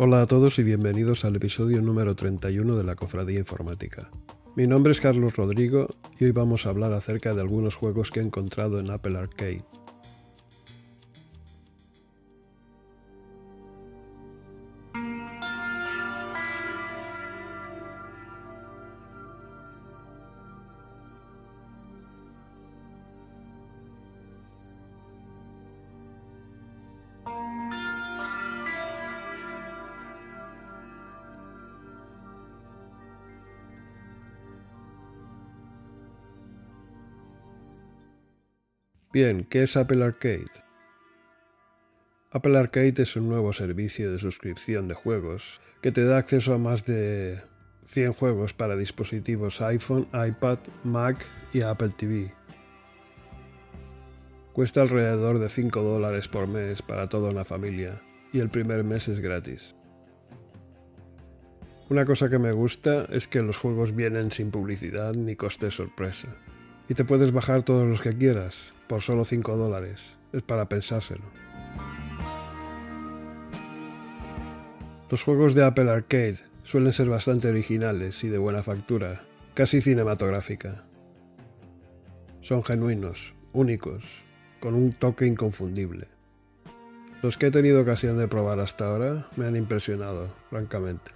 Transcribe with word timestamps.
Hola 0.00 0.22
a 0.22 0.26
todos 0.26 0.60
y 0.60 0.62
bienvenidos 0.62 1.24
al 1.24 1.34
episodio 1.34 1.82
número 1.82 2.14
31 2.14 2.76
de 2.76 2.84
la 2.84 2.94
Cofradía 2.94 3.40
Informática. 3.40 4.08
Mi 4.54 4.66
nombre 4.68 4.92
es 4.92 5.00
Carlos 5.00 5.34
Rodrigo 5.34 5.88
y 6.20 6.26
hoy 6.26 6.30
vamos 6.30 6.64
a 6.64 6.68
hablar 6.68 6.92
acerca 6.92 7.34
de 7.34 7.40
algunos 7.40 7.74
juegos 7.74 8.12
que 8.12 8.20
he 8.20 8.22
encontrado 8.22 8.78
en 8.78 8.90
Apple 8.90 9.18
Arcade. 9.18 9.64
Bien, 39.10 39.46
¿qué 39.48 39.62
es 39.62 39.74
Apple 39.78 40.04
Arcade? 40.04 40.50
Apple 42.30 42.58
Arcade 42.58 42.92
es 42.98 43.16
un 43.16 43.26
nuevo 43.26 43.54
servicio 43.54 44.12
de 44.12 44.18
suscripción 44.18 44.86
de 44.86 44.92
juegos 44.92 45.62
que 45.80 45.92
te 45.92 46.04
da 46.04 46.18
acceso 46.18 46.52
a 46.52 46.58
más 46.58 46.84
de 46.84 47.40
100 47.86 48.12
juegos 48.12 48.52
para 48.52 48.76
dispositivos 48.76 49.62
iPhone, 49.62 50.06
iPad, 50.12 50.58
Mac 50.84 51.16
y 51.54 51.62
Apple 51.62 51.88
TV. 51.96 52.34
Cuesta 54.52 54.82
alrededor 54.82 55.38
de 55.38 55.48
5 55.48 55.80
dólares 55.80 56.28
por 56.28 56.46
mes 56.46 56.82
para 56.82 57.06
toda 57.06 57.30
una 57.30 57.46
familia 57.46 58.02
y 58.30 58.40
el 58.40 58.50
primer 58.50 58.84
mes 58.84 59.08
es 59.08 59.20
gratis. 59.20 59.74
Una 61.88 62.04
cosa 62.04 62.28
que 62.28 62.38
me 62.38 62.52
gusta 62.52 63.06
es 63.10 63.26
que 63.26 63.40
los 63.40 63.56
juegos 63.56 63.96
vienen 63.96 64.32
sin 64.32 64.50
publicidad 64.50 65.14
ni 65.14 65.34
coste 65.34 65.70
sorpresa. 65.70 66.28
Y 66.90 66.94
te 66.94 67.06
puedes 67.06 67.32
bajar 67.32 67.62
todos 67.62 67.86
los 67.86 68.02
que 68.02 68.14
quieras, 68.14 68.74
por 68.88 69.02
solo 69.02 69.24
5 69.24 69.56
dólares. 69.56 70.16
Es 70.32 70.42
para 70.42 70.68
pensárselo. 70.68 71.24
Los 75.10 75.22
juegos 75.22 75.54
de 75.54 75.64
Apple 75.64 75.90
Arcade 75.90 76.38
suelen 76.64 76.92
ser 76.92 77.08
bastante 77.08 77.48
originales 77.48 78.24
y 78.24 78.28
de 78.28 78.36
buena 78.36 78.62
factura, 78.62 79.22
casi 79.54 79.80
cinematográfica. 79.80 80.84
Son 82.42 82.62
genuinos, 82.62 83.34
únicos, 83.52 84.04
con 84.60 84.74
un 84.74 84.92
toque 84.92 85.26
inconfundible. 85.26 86.08
Los 87.22 87.38
que 87.38 87.46
he 87.46 87.50
tenido 87.50 87.80
ocasión 87.80 88.18
de 88.18 88.28
probar 88.28 88.60
hasta 88.60 88.86
ahora 88.86 89.28
me 89.36 89.46
han 89.46 89.56
impresionado, 89.56 90.28
francamente. 90.50 91.10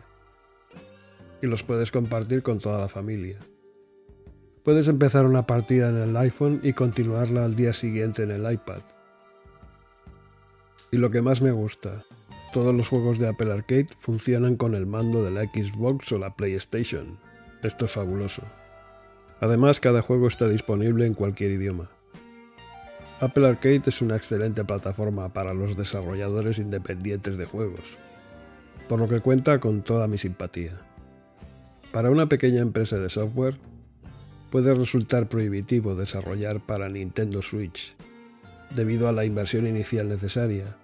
Y 1.43 1.47
los 1.47 1.63
puedes 1.63 1.91
compartir 1.91 2.43
con 2.43 2.59
toda 2.59 2.81
la 2.81 2.89
familia. 2.89 3.39
Puedes 4.65 4.87
empezar 4.87 5.27
una 5.27 5.45
partida 5.45 5.89
en 5.89 5.97
el 5.97 6.17
iPhone 6.17 6.61
y 6.63 6.73
continuarla 6.73 7.45
al 7.45 7.57
día 7.57 7.73
siguiente 7.73 8.23
en 8.23 8.31
el 8.31 8.51
iPad. 8.51 8.83
Y 10.93 10.99
lo 10.99 11.11
que 11.11 11.21
más 11.21 11.43
me 11.43 11.51
gusta, 11.51 12.05
todos 12.53 12.73
los 12.73 12.87
juegos 12.87 13.19
de 13.19 13.27
Apple 13.27 13.53
Arcade 13.53 13.89
funcionan 13.99 14.55
con 14.55 14.77
el 14.77 14.87
mando 14.87 15.25
de 15.25 15.33
la 15.33 15.43
Xbox 15.45 16.13
o 16.13 16.19
la 16.19 16.37
PlayStation. 16.37 17.19
Esto 17.65 17.87
es 17.87 17.91
fabuloso. 17.91 18.43
Además, 19.41 19.81
cada 19.81 20.01
juego 20.01 20.29
está 20.29 20.49
disponible 20.49 21.07
en 21.07 21.15
cualquier 21.15 21.51
idioma. 21.51 21.91
Apple 23.19 23.49
Arcade 23.49 23.83
es 23.87 24.01
una 24.01 24.15
excelente 24.15 24.65
plataforma 24.65 25.33
para 25.33 25.55
los 25.55 25.77
desarrolladores 25.77 26.59
independientes 26.59 27.37
de 27.37 27.47
juegos, 27.47 27.97
por 28.89 29.01
lo 29.01 29.09
que 29.09 29.21
cuenta 29.21 29.59
con 29.59 29.83
toda 29.83 30.07
mi 30.07 30.19
simpatía. 30.19 30.79
Para 31.91 32.11
una 32.11 32.27
pequeña 32.27 32.61
empresa 32.61 32.99
de 32.99 33.09
software, 33.09 33.59
puede 34.53 34.75
resultar 34.75 35.31
prohibitivo 35.31 35.95
desarrollar 35.95 36.61
para 36.61 36.91
Nintendo 36.91 37.41
Switch, 37.41 37.97
debido 38.71 39.09
a 39.09 39.13
la 39.13 39.25
inversión 39.25 39.67
inicial 39.67 40.11
necesaria, 40.11 40.77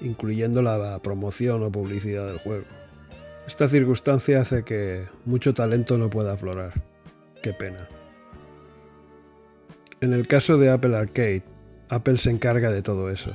incluyendo 0.00 0.62
la 0.62 0.96
promoción 1.02 1.64
o 1.64 1.72
publicidad 1.72 2.28
del 2.28 2.38
juego. 2.38 2.66
Esta 3.48 3.66
circunstancia 3.66 4.40
hace 4.40 4.62
que 4.62 5.08
mucho 5.24 5.52
talento 5.54 5.98
no 5.98 6.08
pueda 6.08 6.34
aflorar. 6.34 6.84
Qué 7.42 7.52
pena. 7.52 7.88
En 10.00 10.12
el 10.12 10.28
caso 10.28 10.56
de 10.56 10.70
Apple 10.70 10.96
Arcade, 10.96 11.42
Apple 11.88 12.16
se 12.16 12.30
encarga 12.30 12.70
de 12.70 12.80
todo 12.80 13.10
eso, 13.10 13.32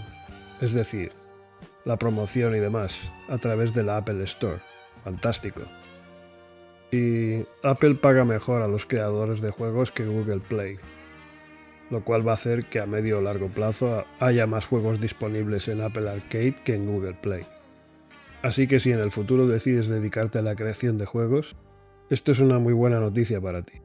es 0.62 0.74
decir, 0.74 1.12
la 1.84 1.97
promoción 1.97 2.56
y 2.56 2.59
demás, 2.59 3.12
a 3.28 3.38
través 3.40 3.74
de 3.74 3.84
la 3.84 3.97
Apple 3.97 4.24
Store. 4.24 4.59
Fantástico. 5.03 5.63
Y 6.91 7.46
Apple 7.63 7.96
paga 7.96 8.25
mejor 8.25 8.62
a 8.62 8.68
los 8.68 8.85
creadores 8.85 9.41
de 9.41 9.51
juegos 9.51 9.91
que 9.91 10.06
Google 10.06 10.40
Play, 10.40 10.78
lo 11.90 12.03
cual 12.03 12.28
va 12.28 12.31
a 12.31 12.35
hacer 12.35 12.66
que 12.66 12.79
a 12.79 12.85
medio 12.85 13.19
o 13.19 13.22
largo 13.22 13.50
plazo 13.50 14.06
haya 14.19 14.47
más 14.47 14.66
juegos 14.66 15.01
disponibles 15.01 15.68
en 15.68 15.81
Apple 15.81 16.09
Arcade 16.09 16.56
que 16.63 16.75
en 16.75 16.85
Google 16.85 17.16
Play. 17.22 17.44
Así 18.41 18.68
que 18.68 18.79
si 18.79 18.91
en 18.91 19.00
el 19.00 19.12
futuro 19.12 19.47
decides 19.47 19.88
dedicarte 19.88 20.40
a 20.40 20.44
la 20.44 20.56
creación 20.56 20.97
de 20.97 21.06
juegos, 21.06 21.56
esto 22.09 22.31
es 22.31 22.40
una 22.40 22.59
muy 22.59 22.74
buena 22.74 23.00
noticia 23.00 23.41
para 23.41 23.63
ti. 23.63 23.81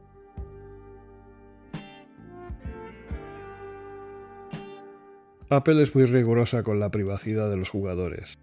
Apple 5.49 5.83
es 5.83 5.95
muy 5.97 6.05
rigurosa 6.05 6.63
con 6.63 6.79
la 6.79 6.91
privacidad 6.91 7.51
de 7.51 7.57
los 7.57 7.71
jugadores. 7.71 8.39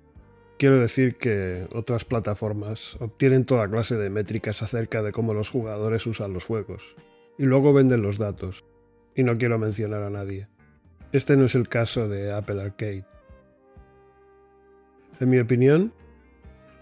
Quiero 0.58 0.80
decir 0.80 1.18
que 1.18 1.68
otras 1.72 2.04
plataformas 2.04 2.98
obtienen 3.00 3.46
toda 3.46 3.70
clase 3.70 3.96
de 3.96 4.10
métricas 4.10 4.64
acerca 4.64 5.04
de 5.04 5.12
cómo 5.12 5.36
los 5.36 5.52
jugadores 5.52 6.08
usan 6.08 6.34
los 6.34 6.46
juegos, 6.46 6.96
y 7.38 7.46
luego 7.46 7.74
venden 7.74 8.02
los 8.02 8.18
datos, 8.18 8.66
y 9.16 9.22
no 9.22 9.36
quiero 9.36 9.60
mencionar 9.60 10.02
a 10.02 10.10
nadie. 10.10 10.48
Este 11.12 11.38
no 11.38 11.46
es 11.46 11.54
el 11.54 11.70
caso 11.70 12.10
de 12.10 12.34
Apple 12.34 12.60
Arcade. 12.60 13.06
En 15.20 15.30
mi 15.30 15.38
opinión, 15.38 15.94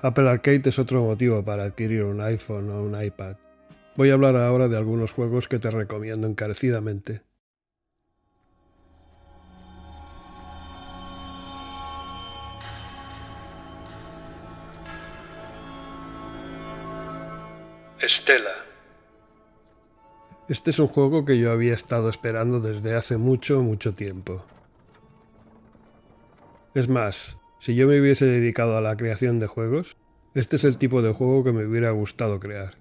Apple 0.02 0.30
Arcade 0.30 0.70
es 0.70 0.80
otro 0.80 1.04
motivo 1.04 1.44
para 1.44 1.66
adquirir 1.66 2.06
un 2.06 2.22
iPhone 2.22 2.70
o 2.70 2.82
un 2.82 3.02
iPad. 3.02 3.36
Voy 3.98 4.10
a 4.10 4.14
hablar 4.14 4.38
ahora 4.38 4.70
de 4.70 4.78
algunos 4.78 5.12
juegos 5.12 5.50
que 5.50 5.60
te 5.60 5.70
recomiendo 5.70 6.28
encarecidamente. 6.28 7.24
Estela. 18.06 18.54
Este 20.48 20.70
es 20.70 20.78
un 20.78 20.88
juego 20.88 21.26
que 21.26 21.40
yo 21.40 21.52
había 21.52 21.74
estado 21.74 22.08
esperando 22.08 22.60
desde 22.60 22.94
hace 22.94 23.18
mucho, 23.18 23.62
mucho 23.62 23.96
tiempo. 23.96 24.46
Es 26.76 26.88
más, 26.88 27.38
si 27.60 27.74
yo 27.74 27.88
me 27.88 28.00
hubiese 28.00 28.26
dedicado 28.26 28.78
a 28.78 28.82
la 28.82 28.96
creación 28.96 29.40
de 29.40 29.48
juegos, 29.48 29.98
este 30.36 30.58
es 30.58 30.66
el 30.66 30.78
tipo 30.78 31.02
de 31.02 31.14
juego 31.14 31.44
que 31.44 31.52
me 31.52 31.66
hubiera 31.66 31.90
gustado 31.92 32.40
crear. 32.40 32.76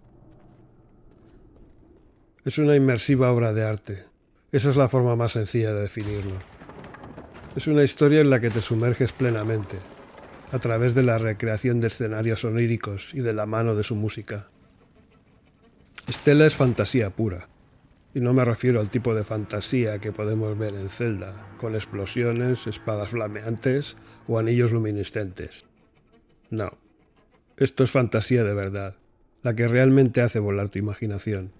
Es 2.44 2.58
una 2.58 2.76
inmersiva 2.76 3.32
obra 3.32 3.54
de 3.54 3.64
arte. 3.64 4.04
Esa 4.52 4.68
es 4.68 4.76
la 4.76 4.90
forma 4.90 5.16
más 5.16 5.32
sencilla 5.32 5.72
de 5.72 5.82
definirlo. 5.82 6.36
Es 7.56 7.66
una 7.66 7.82
historia 7.82 8.20
en 8.20 8.28
la 8.28 8.40
que 8.40 8.50
te 8.50 8.60
sumerges 8.60 9.12
plenamente, 9.14 9.78
a 10.52 10.58
través 10.58 10.94
de 10.94 11.02
la 11.02 11.16
recreación 11.16 11.80
de 11.80 11.86
escenarios 11.86 12.44
oníricos 12.44 13.14
y 13.14 13.20
de 13.20 13.32
la 13.32 13.46
mano 13.46 13.74
de 13.74 13.84
su 13.84 13.94
música. 13.94 14.50
Estela 16.08 16.44
es 16.46 16.54
fantasía 16.54 17.10
pura. 17.10 17.48
Y 18.14 18.20
no 18.20 18.32
me 18.32 18.44
refiero 18.44 18.80
al 18.80 18.90
tipo 18.90 19.14
de 19.14 19.24
fantasía 19.24 19.98
que 19.98 20.12
podemos 20.12 20.56
ver 20.56 20.74
en 20.74 20.88
Zelda, 20.88 21.34
con 21.58 21.74
explosiones, 21.74 22.66
espadas 22.66 23.10
flameantes 23.10 23.96
o 24.28 24.38
anillos 24.38 24.70
luminiscentes. 24.70 25.64
No. 26.50 26.76
Esto 27.56 27.84
es 27.84 27.90
fantasía 27.90 28.44
de 28.44 28.54
verdad, 28.54 28.96
la 29.42 29.54
que 29.54 29.66
realmente 29.66 30.20
hace 30.20 30.38
volar 30.38 30.68
tu 30.68 30.78
imaginación. 30.78 31.52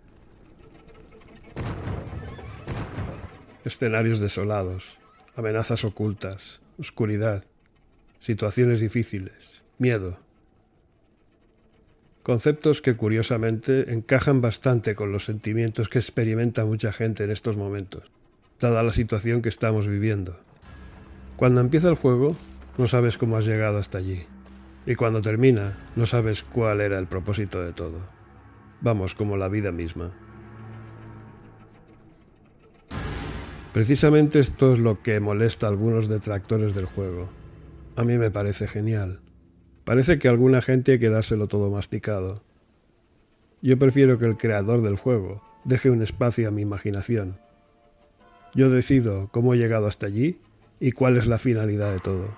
Escenarios 3.64 4.20
desolados, 4.20 4.98
amenazas 5.36 5.84
ocultas, 5.84 6.60
oscuridad, 6.78 7.44
situaciones 8.20 8.80
difíciles, 8.80 9.62
miedo, 9.78 10.18
Conceptos 12.24 12.80
que 12.80 12.96
curiosamente 12.96 13.92
encajan 13.92 14.40
bastante 14.40 14.94
con 14.94 15.12
los 15.12 15.26
sentimientos 15.26 15.90
que 15.90 15.98
experimenta 15.98 16.64
mucha 16.64 16.90
gente 16.90 17.22
en 17.22 17.30
estos 17.30 17.58
momentos, 17.58 18.10
dada 18.58 18.82
la 18.82 18.94
situación 18.94 19.42
que 19.42 19.50
estamos 19.50 19.86
viviendo. 19.86 20.40
Cuando 21.36 21.60
empieza 21.60 21.90
el 21.90 21.96
juego, 21.96 22.34
no 22.78 22.88
sabes 22.88 23.18
cómo 23.18 23.36
has 23.36 23.44
llegado 23.44 23.76
hasta 23.76 23.98
allí. 23.98 24.24
Y 24.86 24.94
cuando 24.94 25.20
termina, 25.20 25.76
no 25.96 26.06
sabes 26.06 26.42
cuál 26.42 26.80
era 26.80 26.98
el 26.98 27.06
propósito 27.06 27.62
de 27.62 27.74
todo. 27.74 27.98
Vamos, 28.80 29.14
como 29.14 29.36
la 29.36 29.48
vida 29.48 29.70
misma. 29.70 30.10
Precisamente 33.74 34.38
esto 34.38 34.72
es 34.72 34.78
lo 34.78 35.02
que 35.02 35.20
molesta 35.20 35.66
a 35.66 35.68
algunos 35.68 36.08
detractores 36.08 36.74
del 36.74 36.86
juego. 36.86 37.28
A 37.96 38.04
mí 38.04 38.16
me 38.16 38.30
parece 38.30 38.66
genial. 38.66 39.20
Parece 39.84 40.18
que 40.18 40.28
alguna 40.28 40.62
gente 40.62 40.92
hay 40.92 40.98
que 40.98 41.10
dárselo 41.10 41.46
todo 41.46 41.70
masticado. 41.70 42.42
Yo 43.60 43.78
prefiero 43.78 44.18
que 44.18 44.24
el 44.24 44.36
creador 44.36 44.80
del 44.80 44.96
juego 44.96 45.42
deje 45.64 45.90
un 45.90 46.02
espacio 46.02 46.48
a 46.48 46.50
mi 46.50 46.62
imaginación. 46.62 47.38
Yo 48.54 48.70
decido 48.70 49.28
cómo 49.30 49.52
he 49.52 49.58
llegado 49.58 49.86
hasta 49.86 50.06
allí 50.06 50.38
y 50.80 50.92
cuál 50.92 51.16
es 51.16 51.26
la 51.26 51.38
finalidad 51.38 51.92
de 51.92 51.98
todo. 51.98 52.34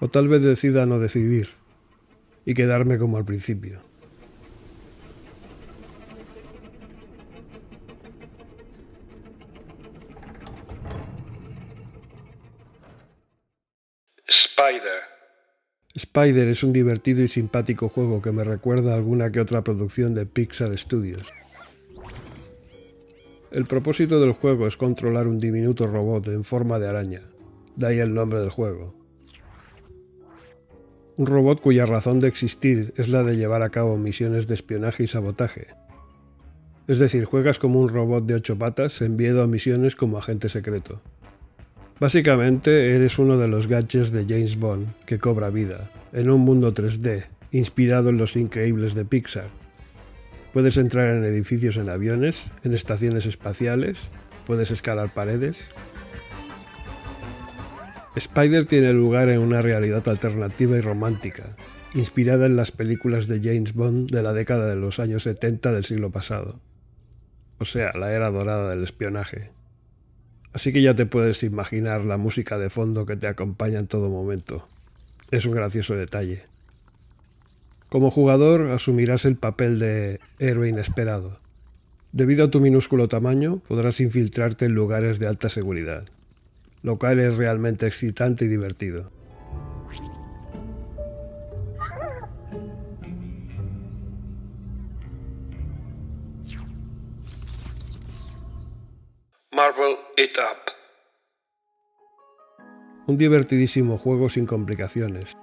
O 0.00 0.08
tal 0.08 0.28
vez 0.28 0.42
decida 0.42 0.86
no 0.86 0.98
decidir 0.98 1.50
y 2.44 2.54
quedarme 2.54 2.98
como 2.98 3.16
al 3.16 3.24
principio. 3.24 3.80
Spider. 14.26 15.16
Spider 16.16 16.48
es 16.48 16.62
un 16.62 16.72
divertido 16.72 17.22
y 17.22 17.28
simpático 17.28 17.90
juego 17.90 18.22
que 18.22 18.32
me 18.32 18.42
recuerda 18.42 18.92
a 18.92 18.96
alguna 18.96 19.30
que 19.30 19.38
otra 19.38 19.62
producción 19.62 20.14
de 20.14 20.24
Pixar 20.24 20.76
Studios. 20.78 21.30
El 23.50 23.66
propósito 23.66 24.18
del 24.18 24.32
juego 24.32 24.66
es 24.66 24.78
controlar 24.78 25.26
un 25.26 25.38
diminuto 25.38 25.86
robot 25.86 26.28
en 26.28 26.42
forma 26.42 26.78
de 26.78 26.88
araña, 26.88 27.20
de 27.76 27.86
ahí 27.86 27.98
el 27.98 28.14
nombre 28.14 28.40
del 28.40 28.48
juego. 28.48 28.94
Un 31.18 31.26
robot 31.26 31.60
cuya 31.60 31.84
razón 31.84 32.18
de 32.18 32.28
existir 32.28 32.94
es 32.96 33.10
la 33.10 33.22
de 33.22 33.36
llevar 33.36 33.60
a 33.60 33.68
cabo 33.68 33.98
misiones 33.98 34.46
de 34.46 34.54
espionaje 34.54 35.02
y 35.02 35.08
sabotaje. 35.08 35.66
Es 36.88 36.98
decir, 36.98 37.26
juegas 37.26 37.58
como 37.58 37.78
un 37.78 37.90
robot 37.90 38.24
de 38.24 38.36
ocho 38.36 38.56
patas 38.56 39.02
enviado 39.02 39.42
a 39.42 39.46
misiones 39.46 39.94
como 39.94 40.16
agente 40.16 40.48
secreto. 40.48 41.02
Básicamente 41.98 42.94
eres 42.94 43.18
uno 43.18 43.38
de 43.38 43.48
los 43.48 43.68
gadgets 43.68 44.12
de 44.12 44.26
James 44.26 44.58
Bond 44.58 44.86
que 45.06 45.18
cobra 45.18 45.48
vida, 45.48 45.90
en 46.16 46.30
un 46.30 46.40
mundo 46.40 46.72
3D, 46.72 47.24
inspirado 47.52 48.08
en 48.08 48.16
los 48.16 48.36
increíbles 48.36 48.94
de 48.94 49.04
Pixar. 49.04 49.48
Puedes 50.54 50.78
entrar 50.78 51.14
en 51.14 51.24
edificios 51.24 51.76
en 51.76 51.90
aviones, 51.90 52.42
en 52.64 52.72
estaciones 52.72 53.26
espaciales, 53.26 53.98
puedes 54.46 54.70
escalar 54.70 55.10
paredes. 55.12 55.58
Spider 58.16 58.64
tiene 58.64 58.94
lugar 58.94 59.28
en 59.28 59.40
una 59.40 59.60
realidad 59.60 60.08
alternativa 60.08 60.78
y 60.78 60.80
romántica, 60.80 61.54
inspirada 61.92 62.46
en 62.46 62.56
las 62.56 62.72
películas 62.72 63.26
de 63.26 63.40
James 63.40 63.74
Bond 63.74 64.10
de 64.10 64.22
la 64.22 64.32
década 64.32 64.68
de 64.68 64.76
los 64.76 64.98
años 64.98 65.24
70 65.24 65.70
del 65.70 65.84
siglo 65.84 66.10
pasado. 66.10 66.60
O 67.58 67.66
sea, 67.66 67.92
la 67.92 68.14
era 68.14 68.30
dorada 68.30 68.70
del 68.70 68.84
espionaje. 68.84 69.50
Así 70.54 70.72
que 70.72 70.80
ya 70.80 70.94
te 70.94 71.04
puedes 71.04 71.42
imaginar 71.42 72.06
la 72.06 72.16
música 72.16 72.56
de 72.56 72.70
fondo 72.70 73.04
que 73.04 73.16
te 73.16 73.26
acompaña 73.26 73.78
en 73.78 73.86
todo 73.86 74.08
momento. 74.08 74.66
Es 75.30 75.44
un 75.44 75.52
gracioso 75.52 75.94
detalle. 75.94 76.44
Como 77.88 78.10
jugador 78.10 78.70
asumirás 78.70 79.24
el 79.24 79.36
papel 79.36 79.78
de 79.78 80.20
héroe 80.38 80.68
inesperado. 80.68 81.38
Debido 82.12 82.44
a 82.44 82.50
tu 82.50 82.60
minúsculo 82.60 83.08
tamaño, 83.08 83.60
podrás 83.68 84.00
infiltrarte 84.00 84.64
en 84.64 84.74
lugares 84.74 85.18
de 85.18 85.26
alta 85.26 85.48
seguridad, 85.48 86.04
lo 86.82 86.98
cual 86.98 87.20
es 87.20 87.36
realmente 87.36 87.86
excitante 87.86 88.44
y 88.44 88.48
divertido. 88.48 89.10
Marvel 99.52 99.96
It 100.18 100.36
Up. 100.38 100.75
Un 103.08 103.16
divertidísimo 103.16 103.98
juego 103.98 104.28
sin 104.28 104.46
complicaciones. 104.46 105.36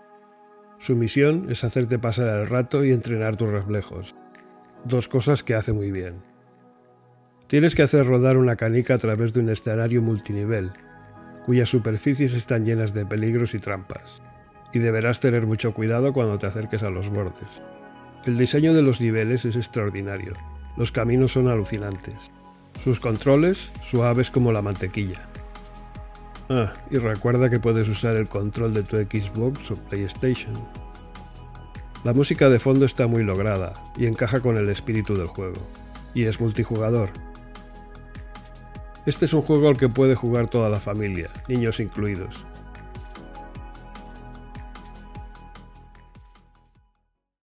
Su 0.79 0.97
misión 0.97 1.47
es 1.49 1.63
hacerte 1.63 1.97
pasar 1.97 2.27
el 2.39 2.47
rato 2.47 2.83
y 2.83 2.91
entrenar 2.91 3.37
tus 3.37 3.49
reflejos. 3.49 4.15
Dos 4.83 5.07
cosas 5.07 5.43
que 5.43 5.55
hace 5.55 5.71
muy 5.71 5.89
bien. 5.89 6.15
Tienes 7.47 7.73
que 7.73 7.83
hacer 7.83 8.05
rodar 8.05 8.35
una 8.35 8.57
canica 8.57 8.95
a 8.95 8.97
través 8.97 9.31
de 9.31 9.39
un 9.39 9.49
escenario 9.49 10.01
multinivel, 10.01 10.71
cuyas 11.45 11.69
superficies 11.69 12.33
están 12.33 12.65
llenas 12.65 12.93
de 12.93 13.05
peligros 13.05 13.53
y 13.53 13.59
trampas, 13.59 14.21
y 14.73 14.79
deberás 14.79 15.21
tener 15.21 15.47
mucho 15.47 15.73
cuidado 15.73 16.11
cuando 16.11 16.37
te 16.37 16.47
acerques 16.47 16.83
a 16.83 16.89
los 16.89 17.09
bordes. 17.09 17.61
El 18.25 18.37
diseño 18.37 18.73
de 18.73 18.81
los 18.81 18.99
niveles 18.99 19.45
es 19.45 19.55
extraordinario, 19.55 20.33
los 20.75 20.91
caminos 20.91 21.31
son 21.31 21.47
alucinantes, 21.47 22.29
sus 22.83 22.99
controles 22.99 23.71
suaves 23.89 24.31
como 24.31 24.51
la 24.51 24.61
mantequilla. 24.61 25.29
Ah, 26.55 26.71
y 26.91 26.99
recuerda 26.99 27.49
que 27.49 27.59
puedes 27.59 27.87
usar 27.89 28.15
el 28.15 28.29
control 28.29 28.75
de 28.75 28.83
tu 28.83 28.95
Xbox 28.97 29.71
o 29.71 29.75
PlayStation. 29.75 30.53
La 32.03 32.13
música 32.13 32.47
de 32.47 32.59
fondo 32.59 32.85
está 32.85 33.07
muy 33.07 33.23
lograda 33.23 33.73
y 33.97 34.05
encaja 34.05 34.39
con 34.39 34.57
el 34.57 34.69
espíritu 34.69 35.15
del 35.15 35.25
juego, 35.25 35.67
y 36.13 36.25
es 36.25 36.39
multijugador. 36.39 37.09
Este 39.07 39.25
es 39.25 39.33
un 39.33 39.41
juego 39.41 39.67
al 39.67 39.77
que 39.77 39.89
puede 39.89 40.13
jugar 40.13 40.47
toda 40.47 40.69
la 40.69 40.79
familia, 40.79 41.31
niños 41.47 41.79
incluidos. 41.79 42.45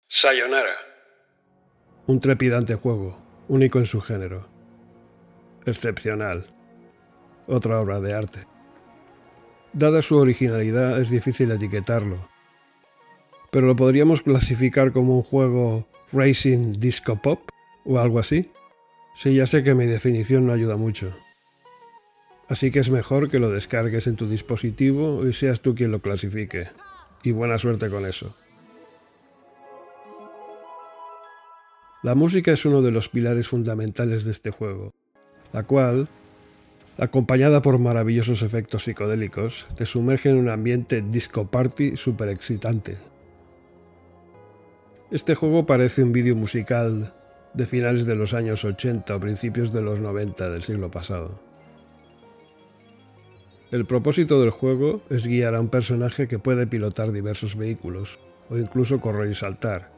Sayonara. 0.09 0.77
Un 2.07 2.21
trepidante 2.21 2.75
juego, 2.77 3.19
único 3.49 3.79
en 3.79 3.85
su 3.85 4.01
género. 4.01 4.49
Excepcional. 5.67 6.47
Otra 7.47 7.79
obra 7.81 8.01
de 8.01 8.15
arte. 8.15 8.54
Dada 9.75 10.03
su 10.03 10.17
originalidad, 10.17 11.01
es 11.01 11.11
difícil 11.11 11.51
etiquetarlo. 11.51 12.29
Pero 13.51 13.67
lo 13.67 13.75
podríamos 13.75 14.23
clasificar 14.23 14.93
como 14.93 15.17
un 15.17 15.23
juego 15.25 15.85
Racing 16.13 16.75
Disco 16.79 17.21
Pop 17.21 17.51
o 17.85 17.99
algo 17.99 18.21
así. 18.21 18.51
Sí, 19.17 19.35
ya 19.35 19.49
sé 19.49 19.65
que 19.65 19.75
mi 19.75 19.87
definición 19.87 20.47
no 20.47 20.53
ayuda 20.53 20.77
mucho. 20.77 21.13
Así 22.49 22.71
que 22.71 22.79
es 22.79 22.91
mejor 22.91 23.31
que 23.31 23.41
lo 23.41 23.51
descargues 23.51 24.07
en 24.07 24.15
tu 24.15 24.29
dispositivo 24.29 25.27
y 25.27 25.33
seas 25.33 25.61
tú 25.61 25.75
quien 25.75 25.91
lo 25.91 25.99
clasifique. 25.99 26.69
Y 27.25 27.33
buena 27.33 27.59
suerte 27.59 27.91
con 27.91 28.07
eso. 28.07 28.37
La 32.05 32.15
música 32.15 32.53
es 32.53 32.65
uno 32.65 32.81
de 32.81 32.93
los 32.93 33.09
pilares 33.09 33.49
fundamentales 33.49 34.25
de 34.25 34.31
este 34.31 34.51
juego, 34.51 34.93
la 35.53 35.65
cual, 35.65 36.09
acompañada 36.99 37.63
por 37.63 37.79
maravillosos 37.79 38.43
efectos 38.43 38.85
psicodélicos, 38.85 39.67
te 39.77 39.87
sumerge 39.87 40.31
en 40.31 40.37
un 40.37 40.49
ambiente 40.49 41.03
disco 41.03 41.47
party 41.47 41.97
súper 41.97 42.29
excitante. 42.29 42.97
Este 45.11 45.35
juego 45.35 45.67
parece 45.67 46.03
un 46.03 46.13
vídeo 46.13 46.35
musical 46.35 47.13
de 47.53 47.67
finales 47.67 48.07
de 48.07 48.17
los 48.17 48.35
años 48.35 48.65
80 48.65 49.15
o 49.15 49.21
principios 49.21 49.73
de 49.73 49.83
los 49.83 50.01
90 50.01 50.51
del 50.51 50.63
siglo 50.63 50.91
pasado. 50.91 51.41
El 53.71 53.87
propósito 53.87 54.41
del 54.41 54.51
juego 54.51 55.03
es 55.11 55.27
guiar 55.27 55.55
a 55.55 55.61
un 55.61 55.69
personaje 55.69 56.29
que 56.29 56.39
puede 56.39 56.67
pilotar 56.67 57.13
diversos 57.13 57.57
vehículos, 57.57 58.19
o 58.51 58.57
incluso 58.57 59.01
correr 59.01 59.31
y 59.31 59.35
saltar, 59.35 59.91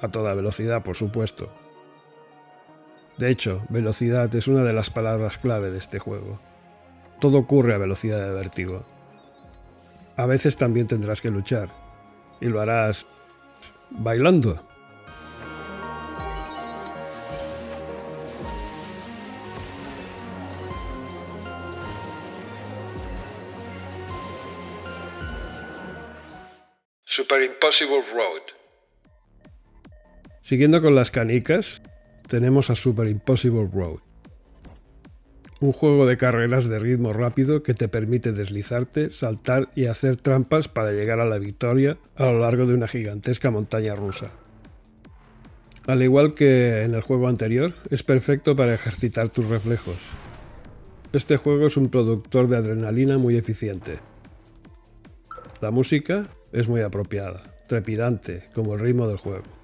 a 0.00 0.08
toda 0.08 0.34
velocidad 0.34 0.82
por 0.82 0.96
supuesto. 0.96 1.50
De 3.18 3.30
hecho, 3.30 3.62
velocidad 3.68 4.34
es 4.34 4.48
una 4.48 4.64
de 4.64 4.72
las 4.72 4.90
palabras 4.90 5.38
clave 5.38 5.70
de 5.70 5.78
este 5.78 6.00
juego. 6.00 6.40
Todo 7.20 7.38
ocurre 7.38 7.74
a 7.74 7.78
velocidad 7.78 8.20
de 8.20 8.34
vértigo. 8.34 8.84
A 10.16 10.26
veces 10.26 10.56
también 10.56 10.88
tendrás 10.88 11.20
que 11.20 11.30
luchar, 11.30 11.68
y 12.40 12.46
lo 12.46 12.60
harás 12.60 13.06
bailando. 13.90 14.60
Super 27.04 27.42
Impossible 27.42 28.02
Road. 28.12 28.42
Siguiendo 30.42 30.82
con 30.82 30.96
las 30.96 31.12
canicas, 31.12 31.80
tenemos 32.26 32.70
a 32.70 32.74
Super 32.74 33.08
Impossible 33.08 33.68
Road. 33.72 33.98
Un 35.60 35.72
juego 35.72 36.06
de 36.06 36.16
carreras 36.16 36.68
de 36.68 36.78
ritmo 36.78 37.12
rápido 37.12 37.62
que 37.62 37.74
te 37.74 37.88
permite 37.88 38.32
deslizarte, 38.32 39.10
saltar 39.10 39.68
y 39.74 39.86
hacer 39.86 40.16
trampas 40.16 40.68
para 40.68 40.92
llegar 40.92 41.20
a 41.20 41.24
la 41.24 41.38
victoria 41.38 41.96
a 42.16 42.26
lo 42.26 42.40
largo 42.40 42.66
de 42.66 42.74
una 42.74 42.88
gigantesca 42.88 43.50
montaña 43.50 43.94
rusa. 43.94 44.30
Al 45.86 46.02
igual 46.02 46.34
que 46.34 46.82
en 46.82 46.94
el 46.94 47.02
juego 47.02 47.28
anterior, 47.28 47.74
es 47.90 48.02
perfecto 48.02 48.56
para 48.56 48.74
ejercitar 48.74 49.28
tus 49.28 49.46
reflejos. 49.48 49.96
Este 51.12 51.36
juego 51.36 51.66
es 51.66 51.76
un 51.76 51.88
productor 51.88 52.48
de 52.48 52.56
adrenalina 52.56 53.18
muy 53.18 53.36
eficiente. 53.36 53.98
La 55.60 55.70
música 55.70 56.26
es 56.52 56.68
muy 56.68 56.80
apropiada. 56.80 57.42
trepidante, 57.68 58.44
como 58.54 58.74
el 58.74 58.80
ritmo 58.80 59.08
del 59.08 59.16
juego. 59.16 59.63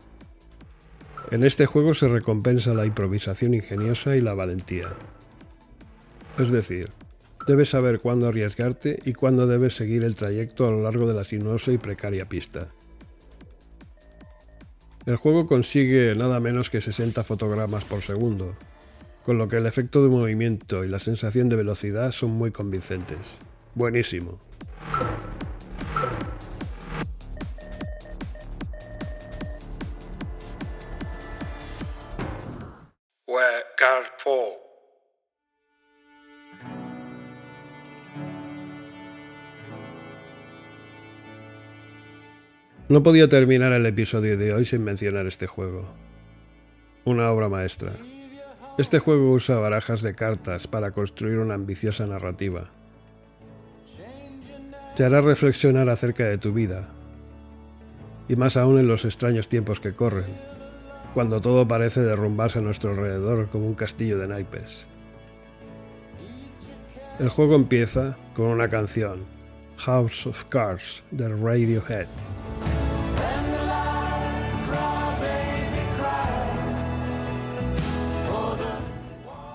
En 1.31 1.45
este 1.45 1.67
juego 1.67 1.95
se 1.95 2.09
recompensa 2.09 2.75
la 2.75 2.87
improvisación 2.87 3.55
ingeniosa 3.55 4.17
y 4.17 4.21
la 4.21 4.35
valentía. 4.35 4.89
Es 6.39 6.51
decir, 6.51 6.91
debes 7.47 7.71
saber 7.71 8.01
cuándo 8.01 8.27
arriesgarte 8.27 8.99
y 9.05 9.13
cuándo 9.13 9.47
debes 9.47 9.77
seguir 9.77 10.03
el 10.03 10.17
trayecto 10.17 10.67
a 10.67 10.71
lo 10.71 10.83
largo 10.83 11.07
de 11.07 11.15
la 11.15 11.25
sinuosa 11.25 11.71
y 11.71 11.79
precaria 11.79 12.29
pista. 12.29 12.69
El 15.07 15.17
juego 15.17 15.47
consigue 15.47 16.15
nada 16.17 16.41
menos 16.41 16.69
que 16.69 16.81
60 16.81 17.23
fotogramas 17.23 17.85
por 17.85 18.03
segundo, 18.03 18.57
con 19.25 19.39
lo 19.39 19.49
que 19.49 19.57
el 19.59 19.67
efecto 19.67 20.03
de 20.03 20.09
movimiento 20.09 20.85
y 20.85 20.89
la 20.89 20.99
sensación 20.99 21.49
de 21.49 21.57
velocidad 21.57 22.11
son 22.11 22.31
muy 22.33 22.51
convincentes. 22.51 23.39
Buenísimo. 23.75 24.41
No 42.91 43.05
podía 43.05 43.29
terminar 43.29 43.73
el 43.73 43.87
episodio 43.87 44.37
de 44.37 44.53
hoy 44.53 44.67
sin 44.67 44.83
mencionar 44.83 45.25
este 45.29 45.47
juego. 45.47 45.85
Una 47.05 47.31
obra 47.31 47.49
maestra. 47.49 47.93
Este 48.79 48.99
juego 48.99 49.31
usa 49.31 49.61
barajas 49.61 50.03
de 50.03 50.17
cartas 50.17 50.67
para 50.67 50.91
construir 50.91 51.39
una 51.39 51.55
ambiciosa 51.55 52.05
narrativa. 52.09 52.69
Te 54.97 55.05
hará 55.05 55.21
reflexionar 55.21 55.89
acerca 55.89 56.25
de 56.25 56.39
tu 56.39 56.53
vida, 56.53 56.89
y 58.29 58.35
más 58.35 58.57
aún 58.57 58.81
en 58.81 58.89
los 58.89 59.05
extraños 59.05 59.49
tiempos 59.49 59.79
que 59.79 59.93
corren, 59.93 60.35
cuando 61.15 61.41
todo 61.41 61.69
parece 61.69 62.01
derrumbarse 62.01 62.59
a 62.59 62.63
nuestro 62.63 62.91
alrededor 62.91 63.51
como 63.51 63.69
un 63.69 63.75
castillo 63.75 64.19
de 64.19 64.27
naipes. 64.27 64.89
El 67.21 67.29
juego 67.29 67.55
empieza 67.55 68.17
con 68.35 68.47
una 68.47 68.69
canción, 68.69 69.21
House 69.77 70.27
of 70.27 70.43
Cards, 70.47 71.05
de 71.13 71.29
Radiohead. 71.29 72.09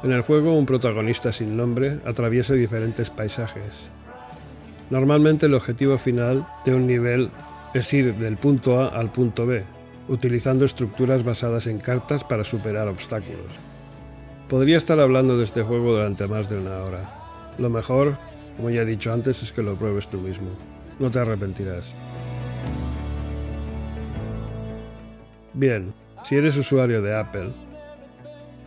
En 0.05 0.12
el 0.12 0.21
juego, 0.21 0.53
un 0.53 0.67
protagonista 0.67 1.33
sin 1.33 1.57
nombre 1.57 1.97
atraviesa 2.05 2.53
diferentes 2.53 3.09
paisajes. 3.09 3.71
Normalmente 4.91 5.47
el 5.47 5.55
objetivo 5.55 5.97
final 5.97 6.47
de 6.63 6.75
un 6.75 6.85
nivel 6.85 7.31
es 7.74 7.91
ir 7.91 8.13
del 8.13 8.38
punto 8.38 8.79
A 8.79 8.89
al 8.89 9.12
punto 9.12 9.47
B, 9.47 9.63
utilizando 10.07 10.63
estructuras 10.63 11.24
basadas 11.24 11.65
en 11.65 11.79
cartas 11.79 12.24
para 12.24 12.43
superar 12.43 12.88
obstáculos. 12.88 13.47
Podría 14.47 14.77
estar 14.77 15.00
hablando 15.00 15.39
de 15.39 15.43
este 15.43 15.63
juego 15.63 15.93
durante 15.93 16.27
más 16.27 16.51
de 16.51 16.59
una 16.59 16.83
hora. 16.83 17.53
Lo 17.57 17.71
mejor, 17.71 18.15
como 18.57 18.69
ya 18.69 18.83
he 18.83 18.85
dicho 18.85 19.12
antes, 19.12 19.41
es 19.41 19.51
que 19.51 19.63
lo 19.63 19.74
pruebes 19.74 20.07
tú 20.07 20.19
mismo. 20.19 20.50
No 21.00 21.09
te 21.09 21.17
arrepentirás. 21.17 21.83
Bien, 25.55 25.95
si 26.25 26.35
eres 26.35 26.55
usuario 26.57 27.01
de 27.01 27.17
Apple, 27.17 27.50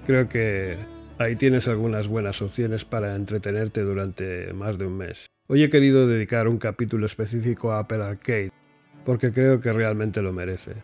creo 0.05 0.29
que 0.29 0.98
ahí 1.19 1.37
tienes 1.37 1.69
algunas 1.69 2.09
buenas 2.09 2.41
opciones 2.43 2.85
para 2.85 3.15
entretenerte 3.15 3.83
durante 3.83 4.53
más 4.53 4.79
de 4.79 4.87
un 4.87 4.97
mes. 4.97 5.27
Hoy 5.49 5.63
he 5.65 5.71
querido 5.71 6.07
dedicar 6.07 6.49
un 6.49 6.59
capítulo 6.59 7.07
específico 7.07 7.73
a 7.73 7.81
Apple 7.81 8.03
Arcade, 8.03 8.53
porque 9.05 9.33
creo 9.33 9.61
que 9.61 9.73
realmente 9.73 10.23
lo 10.23 10.33
merece. 10.33 10.75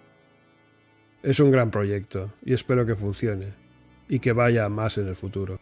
Es 1.23 1.41
un 1.41 1.51
gran 1.51 1.71
proyecto 1.71 2.33
y 2.45 2.53
espero 2.53 2.85
que 2.85 2.97
funcione 2.97 3.55
y 4.09 4.19
que 4.19 4.33
vaya 4.33 4.69
más 4.69 4.99
en 4.99 5.09
el 5.09 5.17
futuro. 5.17 5.61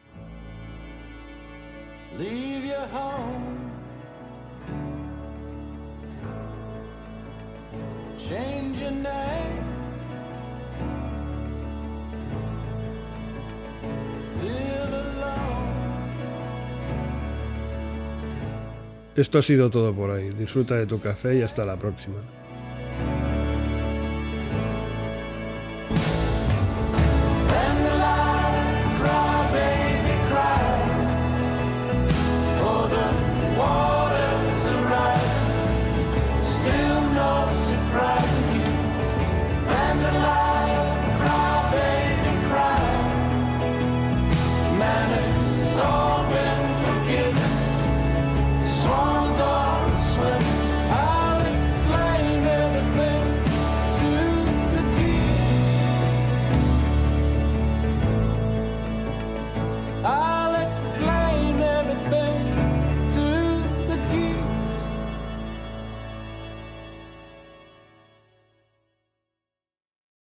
Esto 19.15 19.39
ha 19.39 19.43
sido 19.43 19.69
todo 19.69 19.95
por 19.95 20.11
hoy. 20.11 20.31
Disfruta 20.31 20.77
de 20.77 20.87
tu 20.87 21.01
café 21.01 21.37
y 21.37 21.43
hasta 21.43 21.65
la 21.65 21.77
próxima. 21.77 22.17